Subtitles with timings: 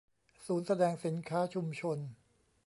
[0.45, 1.97] ศูนย์แสดงสินค้าชุมชน